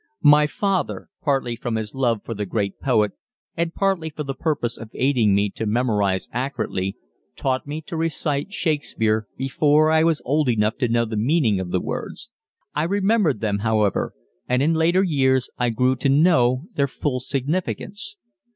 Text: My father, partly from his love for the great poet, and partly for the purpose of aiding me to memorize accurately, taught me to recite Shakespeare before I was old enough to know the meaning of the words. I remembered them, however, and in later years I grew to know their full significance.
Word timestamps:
My 0.23 0.47
father, 0.47 1.09
partly 1.21 1.55
from 1.55 1.75
his 1.75 1.93
love 1.93 2.23
for 2.25 2.33
the 2.33 2.47
great 2.47 2.79
poet, 2.79 3.11
and 3.55 3.71
partly 3.71 4.09
for 4.09 4.23
the 4.23 4.33
purpose 4.33 4.75
of 4.75 4.89
aiding 4.95 5.35
me 5.35 5.51
to 5.51 5.67
memorize 5.67 6.27
accurately, 6.33 6.97
taught 7.35 7.67
me 7.67 7.81
to 7.83 7.95
recite 7.95 8.51
Shakespeare 8.51 9.27
before 9.37 9.91
I 9.91 10.03
was 10.03 10.19
old 10.25 10.49
enough 10.49 10.77
to 10.77 10.87
know 10.87 11.05
the 11.05 11.17
meaning 11.17 11.59
of 11.59 11.69
the 11.69 11.79
words. 11.79 12.31
I 12.73 12.81
remembered 12.85 13.41
them, 13.41 13.59
however, 13.59 14.15
and 14.49 14.63
in 14.63 14.73
later 14.73 15.03
years 15.03 15.51
I 15.59 15.69
grew 15.69 15.95
to 15.97 16.09
know 16.09 16.63
their 16.73 16.87
full 16.87 17.19
significance. 17.19 18.17